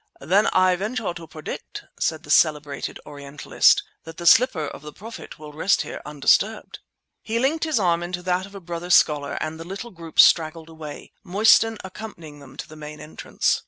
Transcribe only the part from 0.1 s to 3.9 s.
"Then I venture to predict," said the celebrated Orientalist,